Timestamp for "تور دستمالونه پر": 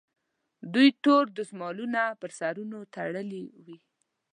1.03-2.31